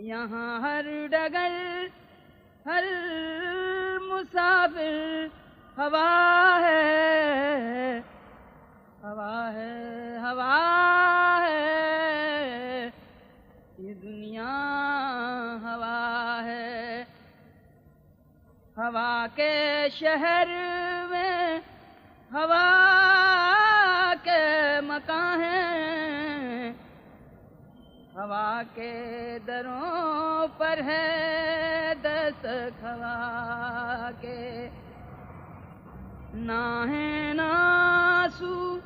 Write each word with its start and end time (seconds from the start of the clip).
यहाँ 0.00 0.50
हर 0.60 0.86
डगर, 1.12 1.54
हर 2.68 2.84
मुसाफिर 4.02 5.30
हवा 5.78 6.08
है 6.56 7.98
हवा 9.04 9.34
है 9.48 9.74
हवा 10.22 10.56
है। 11.44 12.86
ये 13.80 13.94
दुनिया 13.94 14.46
हवा 15.66 15.98
है। 16.42 17.02
हवा 18.78 19.26
के 19.26 19.52
शहर 19.90 20.46
में, 21.10 21.62
हवा 22.32 22.66
के 24.14 24.42
मकान 24.80 25.40
हैं 25.40 25.57
हवा 28.18 28.62
के 28.62 29.38
दरों 29.38 30.48
पर 30.48 30.82
है 30.82 31.94
दस 31.94 32.42
खवा 32.80 34.10
के। 34.10 34.66
ना 36.38 36.84
है 36.84 37.34
नासू 37.34 38.80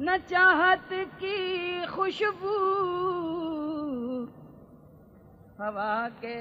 न 0.00 0.16
चाहत 0.30 0.88
की 0.92 1.86
खुशबू। 1.86 2.56
हवा 5.64 6.08
के 6.08 6.38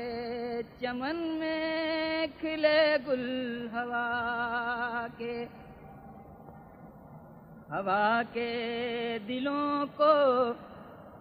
चमन 0.63 1.15
में 1.39 2.27
खिले 2.41 2.97
गुल 2.97 3.69
हवा 3.73 4.07
के। 5.21 5.63
हवा 7.75 8.23
के 8.23 8.51
दिलों 9.19 9.85
को 9.85 10.13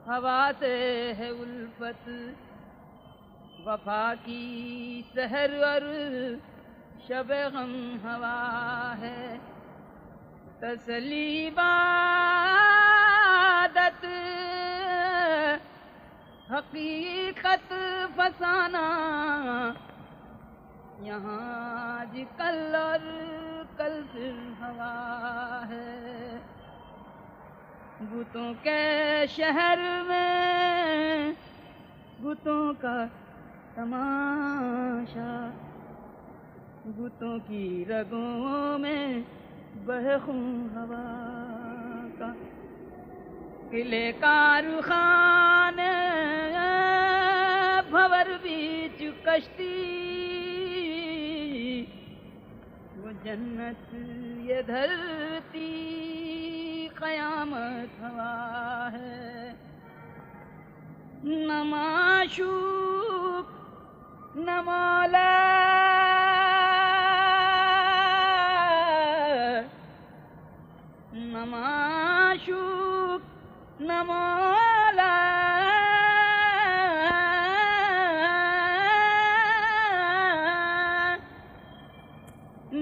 हवा 0.09 0.41
से 0.53 0.71
है 1.13 1.29
उल्फत, 1.33 2.05
वफा 3.67 4.05
की 4.25 4.45
सहर 5.09 5.53
और 5.65 5.85
शब 7.09 7.29
गम 7.55 7.75
हवा 8.05 8.41
है। 9.01 9.21
तसली 10.63 11.29
बादत 11.51 12.43
हकीकत 16.51 17.71
फसाना, 18.19 18.87
यहाँ 21.03 21.43
आज 21.93 22.15
कल 22.39 22.61
और 22.77 23.05
कल 23.79 23.95
फिर 24.13 24.35
हवा 24.61 24.97
है। 25.71 26.02
भूतों 28.03 28.53
के 28.55 29.27
शहर 29.27 29.79
में, 30.03 31.37
भूतों 32.23 32.75
का 32.75 33.07
तमाशा, 33.77 35.33
भूतों 36.87 37.39
की 37.39 37.85
रगों 37.85 38.79
में 38.79 39.23
बहूं 39.87 40.43
हवा 40.71 41.07
का। 42.19 42.31
किले 43.71 44.13
कारखान, 44.13 45.79
भवर 47.93 48.33
बीच 48.39 48.99
कश्ती, 49.29 49.77
वो 52.99 53.13
जन्नत 53.25 53.89
ये 54.51 54.63
धरती 54.63 55.92
कयामत 57.03 57.95
हवा 58.03 58.33
है। 58.95 59.55
न 61.25 61.51
माशूक 61.71 63.47
न 64.37 64.49
मौला 64.67 65.31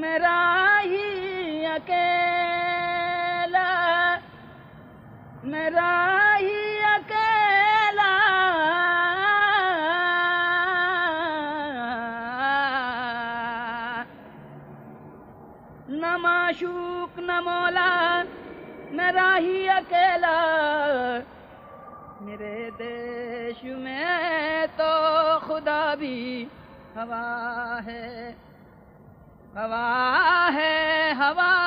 मेरा 0.00 0.38
ही 0.80 1.08
अकेला 1.74 2.29
मेरा 5.44 6.34
ही 6.34 6.78
अकेला। 6.78 8.10
न 15.90 16.16
न 17.18 17.38
मौला 17.44 17.88
मेरा 18.92 19.34
ही 19.34 19.66
अकेला। 19.66 20.36
मेरे 22.22 22.70
देश 22.70 23.64
में 23.64 24.66
तो 24.68 24.92
खुदा 25.46 25.94
भी 25.94 26.48
हवा 26.96 27.24
है 27.86 28.36
हवा 29.56 29.86
है 30.50 31.12
हवा 31.14 31.59